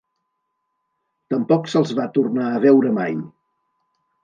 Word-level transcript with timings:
Tampoc 1.33 1.69
se'ls 1.75 1.93
va 2.01 2.09
tornar 2.17 2.49
a 2.55 2.65
veure 2.67 2.97
mai. 2.99 3.23